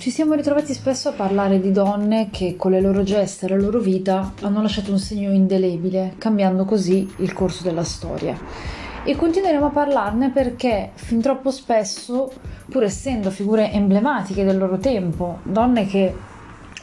[0.00, 3.56] ci siamo ritrovati spesso a parlare di donne che con le loro gesta e la
[3.56, 8.34] loro vita hanno lasciato un segno indelebile, cambiando così il corso della storia.
[9.04, 12.32] E continueremo a parlarne perché fin troppo spesso,
[12.70, 16.14] pur essendo figure emblematiche del loro tempo, donne che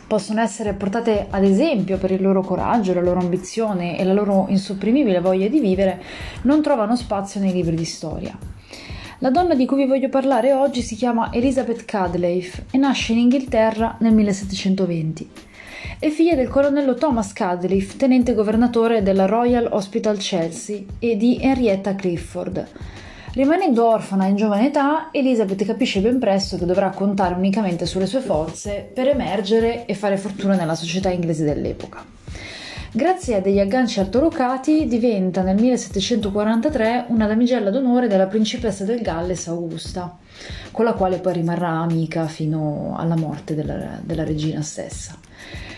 [0.06, 4.46] possono essere portate ad esempio per il loro coraggio, la loro ambizione e la loro
[4.50, 6.04] insopprimibile voglia di vivere,
[6.44, 8.57] non trovano spazio nei libri di storia.
[9.20, 13.18] La donna di cui vi voglio parlare oggi si chiama Elizabeth Cadleif e nasce in
[13.18, 15.30] Inghilterra nel 1720.
[15.98, 21.96] È figlia del colonnello Thomas Cadleif, tenente governatore della Royal Hospital Chelsea, e di Henrietta
[21.96, 22.68] Clifford.
[23.34, 28.20] Rimanendo orfana in giovane età, Elizabeth capisce ben presto che dovrà contare unicamente sulle sue
[28.20, 32.06] forze per emergere e fare fortuna nella società inglese dell'epoca.
[32.94, 39.48] Grazie a degli agganci altolocati diventa nel 1743 una damigella d'onore della principessa del Galles
[39.48, 40.18] Augusta,
[40.72, 45.18] con la quale poi rimarrà amica fino alla morte della, della regina stessa.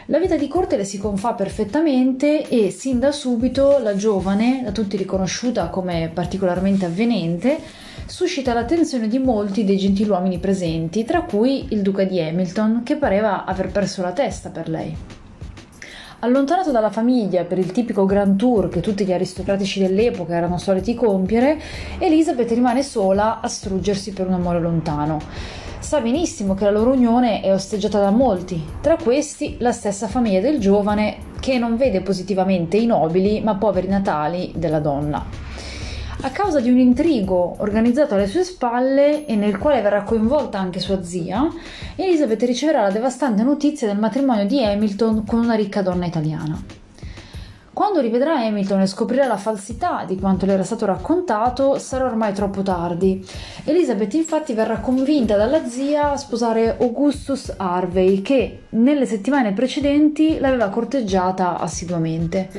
[0.06, 4.72] La vita di corte le si confà perfettamente e sin da subito la giovane, da
[4.72, 7.58] tutti riconosciuta come particolarmente avvenente,
[8.06, 13.46] suscita l'attenzione di molti dei gentiluomini presenti, tra cui il duca di Hamilton, che pareva
[13.46, 15.19] aver perso la testa per lei.
[16.22, 20.94] Allontanato dalla famiglia per il tipico grand tour che tutti gli aristocratici dell'epoca erano soliti
[20.94, 21.58] compiere,
[21.98, 25.22] Elizabeth rimane sola a struggersi per un amore lontano.
[25.80, 30.42] Sa benissimo che la loro unione è osteggiata da molti, tra questi la stessa famiglia
[30.42, 35.49] del giovane che non vede positivamente i nobili ma poveri natali della donna
[36.22, 40.80] a causa di un intrigo organizzato alle sue spalle e nel quale verrà coinvolta anche
[40.80, 41.48] sua zia,
[41.96, 46.62] Elizabeth riceverà la devastante notizia del matrimonio di Hamilton con una ricca donna italiana.
[47.72, 52.34] Quando rivedrà Hamilton e scoprirà la falsità di quanto le era stato raccontato, sarà ormai
[52.34, 53.26] troppo tardi.
[53.64, 60.68] Elizabeth infatti verrà convinta dalla zia a sposare Augustus Harvey, che nelle settimane precedenti l'aveva
[60.68, 62.50] corteggiata assiduamente.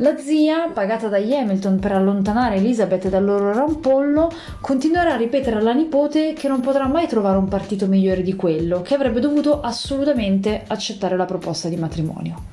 [0.00, 5.74] La zia, pagata dagli Hamilton per allontanare Elizabeth dal loro rampollo, continuerà a ripetere alla
[5.74, 10.64] nipote che non potrà mai trovare un partito migliore di quello, che avrebbe dovuto assolutamente
[10.66, 12.44] accettare la proposta di matrimonio.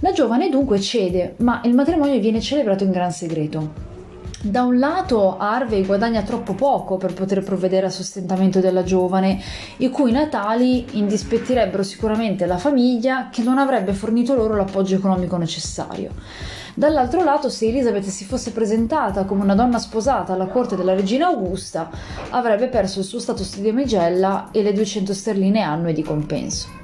[0.00, 4.00] La giovane dunque cede, ma il matrimonio viene celebrato in gran segreto.
[4.44, 9.40] Da un lato Harvey guadagna troppo poco per poter provvedere al sostentamento della giovane,
[9.76, 16.10] i cui natali indispettirebbero sicuramente la famiglia che non avrebbe fornito loro l'appoggio economico necessario.
[16.74, 21.28] Dall'altro lato, se Elizabeth si fosse presentata come una donna sposata alla corte della regina
[21.28, 21.88] Augusta,
[22.30, 26.81] avrebbe perso il suo status di damigella e le 200 sterline annue di compenso.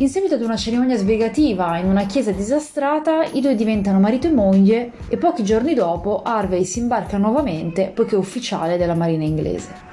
[0.00, 4.32] In seguito ad una cerimonia sbrigativa in una chiesa disastrata, i due diventano marito e
[4.32, 9.87] moglie e pochi giorni dopo Harvey si imbarca nuovamente poiché è ufficiale della marina inglese.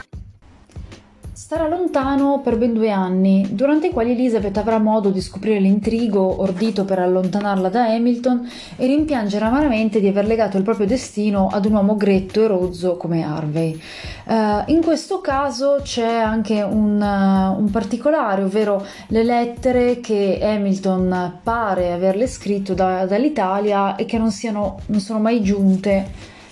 [1.46, 6.42] Starà lontano per ben due anni, durante i quali Elizabeth avrà modo di scoprire l'intrigo
[6.42, 11.66] ordito per allontanarla da Hamilton e rimpiangere amaramente di aver legato il proprio destino ad
[11.66, 13.80] un uomo gretto e rozzo come Harvey.
[14.26, 21.42] Uh, in questo caso c'è anche un, uh, un, particolare, ovvero le lettere che Hamilton
[21.44, 26.08] pare averle scritto da, dall'Italia e che non, siano, non sono mai giunte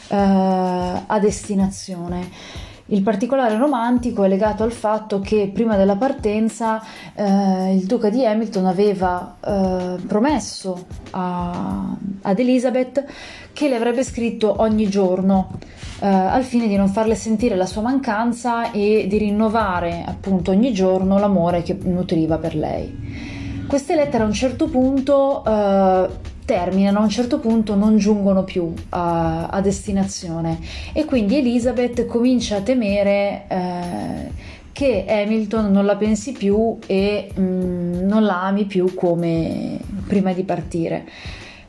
[0.09, 2.71] uh, a destinazione.
[2.93, 6.79] Il particolare romantico è legato al fatto che prima della partenza
[7.15, 13.03] eh, il duca di Hamilton aveva eh, promesso a, ad Elizabeth
[13.51, 15.53] che le avrebbe scritto ogni giorno
[16.01, 20.71] eh, al fine di non farle sentire la sua mancanza e di rinnovare appunto ogni
[20.71, 23.65] giorno l'amore che nutriva per lei.
[23.65, 26.09] Queste lettere a un certo punto eh,
[26.45, 30.59] terminano a un certo punto non giungono più a, a destinazione
[30.93, 37.41] e quindi Elizabeth comincia a temere eh, che Hamilton non la pensi più e mh,
[37.41, 41.05] mm, non la ami più come prima di partire.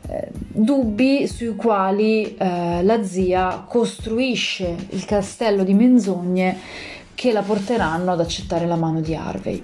[0.07, 6.59] Eh, dubbi sui quali eh, la zia costruisce il castello di menzogne
[7.15, 9.63] che la porteranno ad accettare la mano di Harvey.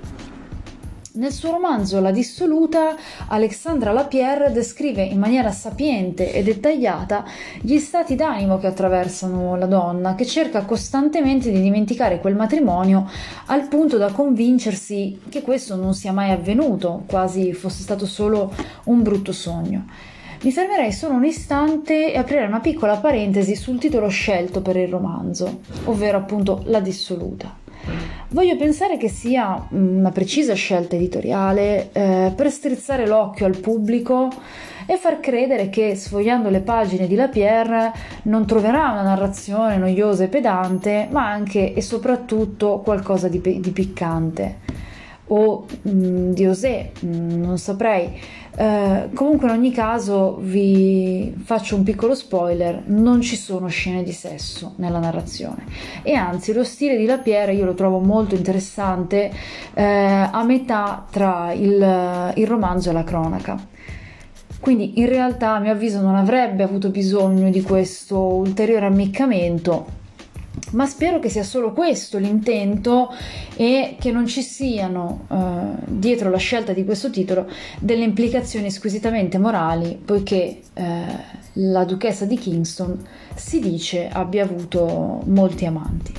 [1.12, 2.94] Nel suo romanzo La dissoluta,
[3.26, 7.24] Alexandra Lapierre descrive in maniera sapiente e dettagliata
[7.60, 13.10] gli stati d'animo che attraversano la donna, che cerca costantemente di dimenticare quel matrimonio
[13.46, 18.54] al punto da convincersi che questo non sia mai avvenuto, quasi fosse stato solo
[18.84, 19.86] un brutto sogno.
[20.42, 24.88] Mi fermerei solo un istante e aprirei una piccola parentesi sul titolo scelto per il
[24.88, 27.59] romanzo, ovvero appunto La dissoluta.
[28.32, 34.28] Voglio pensare che sia una precisa scelta editoriale eh, per strizzare l'occhio al pubblico
[34.86, 37.92] e far credere che sfogliando le pagine di Lapierre
[38.24, 44.79] non troverà una narrazione noiosa e pedante, ma anche e soprattutto qualcosa di, di piccante.
[45.32, 48.38] O mh, mm, di Osè, mh, mm, non saprei.
[48.56, 54.12] Eh, comunque in ogni caso vi faccio un piccolo spoiler, non ci sono scene di
[54.12, 55.64] sesso nella narrazione
[56.02, 59.30] e anzi lo stile di Lapierre io lo trovo molto interessante
[59.72, 63.68] eh, a metà tra il, il romanzo e la cronaca.
[64.58, 69.99] Quindi in realtà a mio avviso non avrebbe avuto bisogno di questo ulteriore ammiccamento
[70.72, 73.12] ma spero che sia solo questo l'intento
[73.56, 75.36] e che non ci siano eh,
[75.86, 77.48] dietro la scelta di questo titolo
[77.78, 81.04] delle implicazioni squisitamente morali, poiché eh,
[81.54, 86.12] la duchessa di Kingston si dice abbia avuto molti amanti.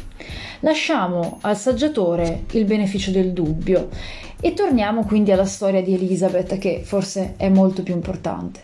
[0.62, 3.90] Lasciamo al saggiatore il beneficio del dubbio
[4.40, 8.62] e torniamo quindi alla storia di Elizabeth, che forse è molto più importante.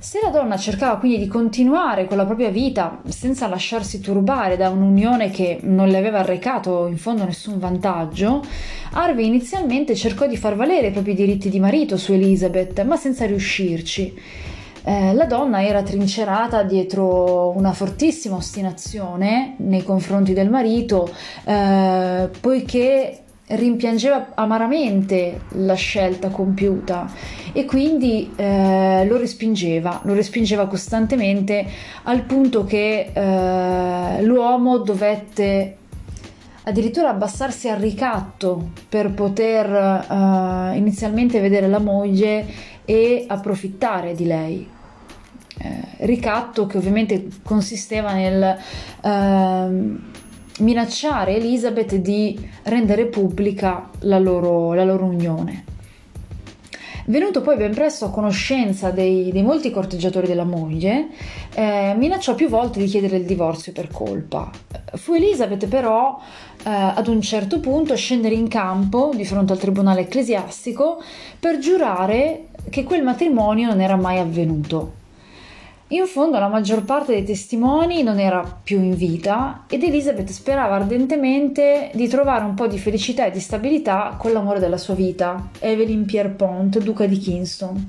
[0.00, 4.68] Se la donna cercava quindi di continuare con la propria vita senza lasciarsi turbare da
[4.70, 8.44] un'unione che non le aveva arrecato in fondo nessun vantaggio,
[8.92, 13.26] Harvey inizialmente cercò di far valere i propri diritti di marito su Elizabeth, ma senza
[13.26, 14.14] riuscirci.
[14.84, 21.12] Eh, la donna era trincerata dietro una fortissima ostinazione nei confronti del marito,
[21.44, 27.10] eh, poiché rimpiangeva amaramente la scelta compiuta
[27.52, 31.66] e quindi eh, lo respingeva, lo respingeva costantemente
[32.04, 35.76] al punto che eh, l'uomo dovette
[36.64, 42.46] addirittura abbassarsi al ricatto per poter eh, inizialmente vedere la moglie
[42.84, 44.68] e approfittare di lei.
[45.60, 48.56] Eh, ricatto che ovviamente consisteva nel
[49.02, 50.00] ehm,
[50.58, 55.64] minacciare Elizabeth di rendere pubblica la loro, la loro unione.
[57.08, 61.08] Venuto poi ben presto a conoscenza dei, dei molti corteggiatori della moglie,
[61.54, 64.50] eh, minacciò più volte di chiedere il divorzio per colpa.
[64.92, 66.20] Fu Elizabeth però
[66.62, 71.02] eh, ad un certo punto a scendere in campo di fronte al tribunale ecclesiastico
[71.40, 74.97] per giurare che quel matrimonio non era mai avvenuto.
[75.90, 80.74] In fondo la maggior parte dei testimoni non era più in vita ed Elizabeth sperava
[80.74, 85.48] ardentemente di trovare un po' di felicità e di stabilità con l'amore della sua vita,
[85.60, 87.88] Evelyn Pierpont, duca di Kingston.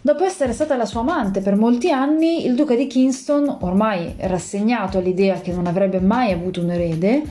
[0.00, 4.98] Dopo essere stata la sua amante per molti anni, il duca di Kingston, ormai rassegnato
[4.98, 7.22] all'idea che non avrebbe mai avuto un erede,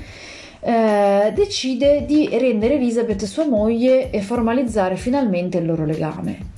[0.62, 6.53] eh, decide di rendere Elizabeth sua moglie e formalizzare finalmente il loro legame.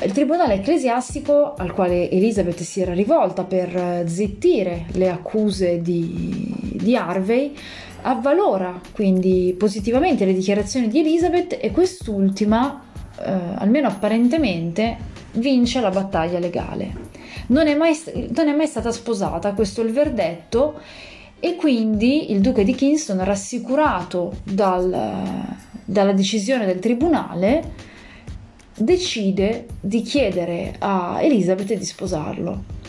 [0.00, 6.52] Il tribunale ecclesiastico al quale Elizabeth si era rivolta per eh, zittire le accuse di,
[6.80, 7.54] di Harvey
[8.02, 12.82] avvalora quindi positivamente le dichiarazioni di Elizabeth e quest'ultima,
[13.20, 14.96] eh, almeno apparentemente,
[15.32, 17.10] vince la battaglia legale.
[17.48, 17.96] Non è, mai,
[18.34, 20.80] non è mai stata sposata, questo è il verdetto,
[21.38, 25.46] e quindi il duca di Kingston, rassicurato dal,
[25.84, 27.90] dalla decisione del tribunale,
[28.76, 32.80] decide di chiedere a Elizabeth di sposarlo.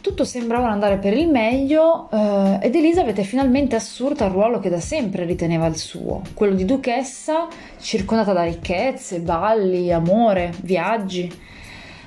[0.00, 4.60] Tutto sembra ora andare per il meglio eh, ed Elizabeth è finalmente assurta al ruolo
[4.60, 7.48] che da sempre riteneva il suo, quello di duchessa
[7.80, 11.32] circondata da ricchezze, balli, amore, viaggi.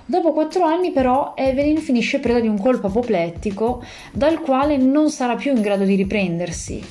[0.05, 3.83] Dopo quattro anni però Evelyn finisce preda di un colpo apoplettico
[4.13, 6.81] dal quale non sarà più in grado di riprendersi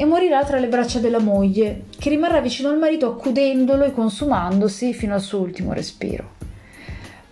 [0.00, 4.94] e morirà tra le braccia della moglie, che rimarrà vicino al marito accudendolo e consumandosi
[4.94, 6.36] fino al suo ultimo respiro.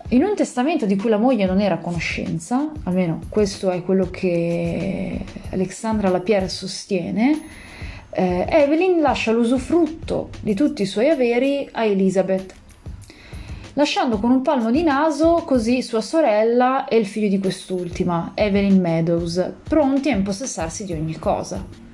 [0.09, 4.11] In un testamento di cui la moglie non era a conoscenza, almeno questo è quello
[4.11, 7.41] che Alexandra Lapierre sostiene,
[8.11, 12.53] eh, Evelyn lascia l'usufrutto di tutti i suoi averi a Elizabeth,
[13.73, 18.79] lasciando con un palmo di naso così sua sorella e il figlio di quest'ultima, Evelyn
[18.79, 21.87] Meadows, pronti a impossessarsi di ogni cosa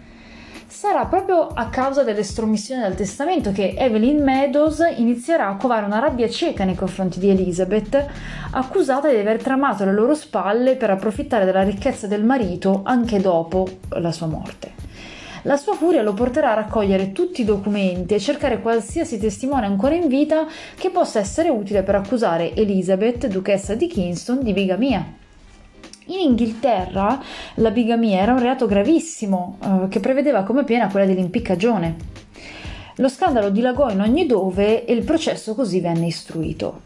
[0.76, 6.28] sarà proprio a causa dell'estromissione del testamento che Evelyn Meadows inizierà a covare una rabbia
[6.28, 8.06] cieca nei confronti di Elizabeth,
[8.52, 13.66] accusata di aver tramato alle loro spalle per approfittare della ricchezza del marito anche dopo
[13.88, 14.74] la sua morte.
[15.44, 19.96] La sua furia lo porterà a raccogliere tutti i documenti e cercare qualsiasi testimone ancora
[19.96, 25.24] in vita che possa essere utile per accusare Elizabeth, duchessa di Kingston, di bigamia.
[26.08, 27.20] In Inghilterra
[27.56, 31.96] la bigamia era un reato gravissimo eh, che prevedeva come pena quella dell'impiccagione.
[32.98, 36.82] Lo scandalo dilagò in ogni dove e il processo così venne istruito.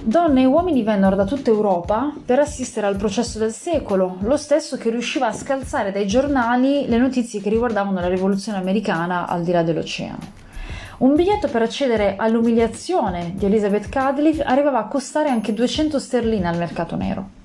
[0.00, 4.78] Donne e uomini vennero da tutta Europa per assistere al processo del secolo, lo stesso
[4.78, 9.52] che riusciva a scalzare dai giornali le notizie che riguardavano la rivoluzione americana al di
[9.52, 10.18] là dell'oceano.
[10.98, 16.56] Un biglietto per accedere all'umiliazione di Elizabeth Cudliffe arrivava a costare anche 200 sterline al
[16.56, 17.37] mercato nero.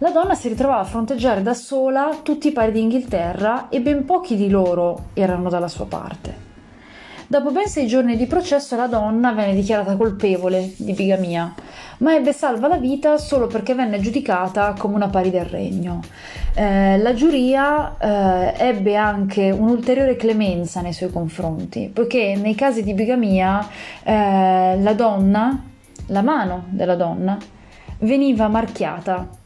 [0.00, 4.36] La donna si ritrovava a fronteggiare da sola tutti i pari d'Inghilterra e ben pochi
[4.36, 6.46] di loro erano dalla sua parte.
[7.26, 11.52] Dopo ben sei giorni di processo la donna venne dichiarata colpevole di bigamia,
[11.98, 16.00] ma ebbe salva la vita solo perché venne giudicata come una pari del regno.
[16.54, 22.94] Eh, la giuria eh, ebbe anche un'ulteriore clemenza nei suoi confronti, poiché nei casi di
[22.94, 23.66] bigamia
[24.04, 25.60] eh, la donna,
[26.06, 27.36] la mano della donna,
[27.98, 29.37] veniva marchiata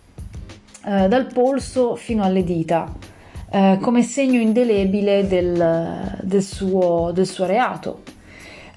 [0.85, 3.11] eh, dal polso fino alle dita
[3.55, 8.01] eh, come segno indelebile del, del, suo, del suo, reato.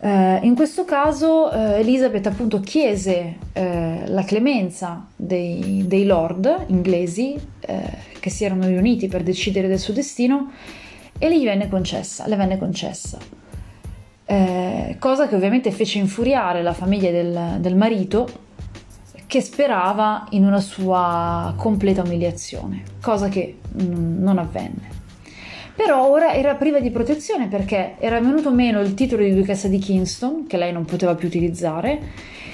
[0.01, 7.39] Eh, in questo caso eh, Elizabeth appunto chiese eh, la clemenza dei, dei lord inglesi
[7.61, 7.81] eh,
[8.19, 10.51] che si erano riuniti per decidere del suo destino
[11.17, 13.17] e gli venne concessa, le venne concessa.
[14.99, 18.44] cosa che ovviamente fece infuriare la famiglia del, del marito
[19.35, 24.87] che sperava in una sua completa umiliazione, cosa che mm, non avvenne.
[25.75, 29.77] Però ora era priva di protezione perché era venuto meno il titolo di duchessa di
[29.77, 31.99] Kingston, che lei non poteva più utilizzare,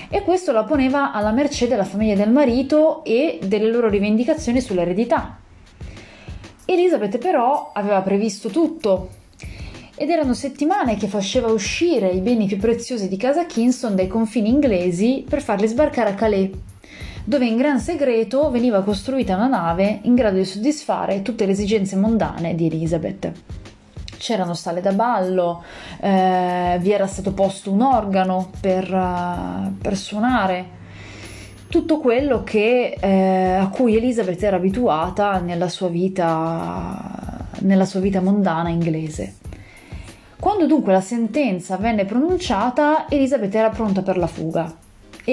[0.09, 5.37] e questo la poneva alla mercé della famiglia del marito e delle loro rivendicazioni sull'eredità.
[6.65, 9.09] Elisabeth però aveva previsto tutto
[9.93, 14.49] ed erano settimane che faceva uscire i beni più preziosi di casa Kingston dai confini
[14.49, 16.49] inglesi per farli sbarcare a Calais,
[17.31, 21.95] dove in gran segreto veniva costruita una nave in grado di soddisfare tutte le esigenze
[21.95, 23.31] mondane di Elizabeth.
[24.17, 25.63] C'erano sale da ballo,
[26.01, 30.65] eh, vi era stato posto un organo per, uh, per suonare,
[31.69, 38.19] tutto quello che, eh, a cui Elizabeth era abituata nella sua vita, nella sua vita
[38.19, 39.35] mondana inglese.
[40.37, 44.89] Quando dunque la sentenza venne pronunciata, Elisabeth era pronta per la fuga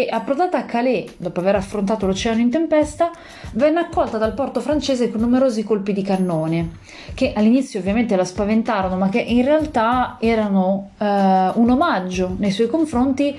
[0.07, 3.11] e approdata a Calais, dopo aver affrontato l'oceano in tempesta,
[3.55, 6.79] venne accolta dal porto francese con numerosi colpi di cannone,
[7.15, 12.69] che all'inizio ovviamente la spaventarono, ma che in realtà erano eh, un omaggio nei suoi
[12.69, 13.37] confronti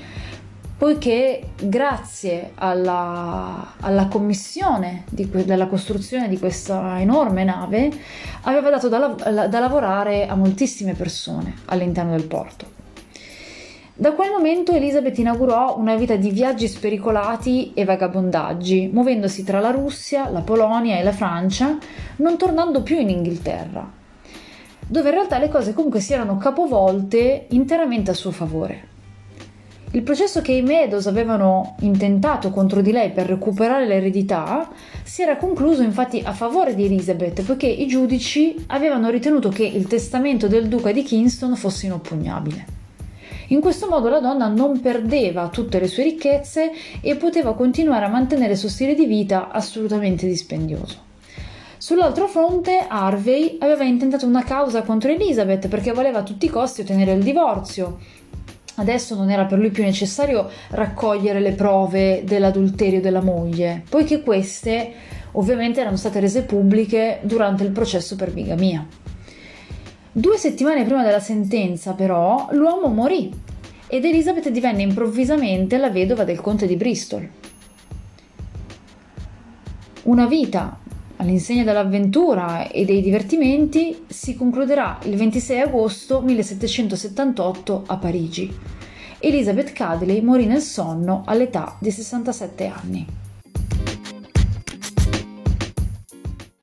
[0.77, 7.91] poiché grazie alla, alla commissione di, della costruzione di questa enorme nave
[8.43, 9.07] aveva dato da,
[9.47, 12.78] da lavorare a moltissime persone all'interno del porto.
[13.99, 19.71] Da quel momento Elizabeth inaugurò una vita di viaggi spericolati e vagabondaggi, muovendosi tra la
[19.71, 21.77] Russia, la Polonia e la Francia,
[22.15, 23.91] non tornando più in Inghilterra,
[24.87, 28.87] dove in realtà le cose comunque si erano capovolte interamente a suo favore.
[29.91, 34.69] Il processo che i Meadows avevano intentato contro di lei per recuperare l'eredità
[35.03, 39.87] si era concluso infatti a favore di Elizabeth, poiché i giudici avevano ritenuto che il
[39.87, 42.78] testamento del duca di Kingston fosse inoppugnabile.
[43.49, 48.09] In questo modo la donna non perdeva tutte le sue ricchezze e poteva continuare a
[48.09, 51.07] mantenere il suo stile di vita assolutamente dispendioso.
[51.77, 56.81] Sull'altro fronte, Harvey aveva intentato una causa contro Elizabeth perché voleva a tutti i costi
[56.81, 57.97] ottenere il divorzio
[58.79, 64.93] Adesso non era per lui più necessario raccogliere le prove dell'adulterio della moglie, poiché queste
[65.33, 68.87] ovviamente erano state rese pubbliche durante il processo per bigamia.
[70.11, 73.31] Due settimane prima della sentenza, però, l'uomo morì
[73.85, 77.29] ed Elizabeth divenne improvvisamente la vedova del conte di Bristol.
[80.03, 80.79] Una vita
[81.17, 88.51] all'insegna dell'avventura e dei divertimenti, si concluderà il 26 agosto 1778 a Parigi.
[89.19, 93.05] Elizabeth Cadley morì nel sonno all'età di 67 anni.